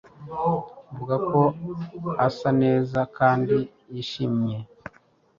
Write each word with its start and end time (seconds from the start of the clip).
vuga 0.95 1.15
ko 1.29 1.39
asa 2.27 2.49
neza 2.61 2.99
kandi 3.17 3.57
yishimye 3.93 4.57